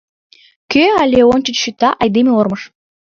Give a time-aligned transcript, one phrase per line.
[0.71, 2.61] Кӧ але ончыч шӱта, айдеме ормыж!..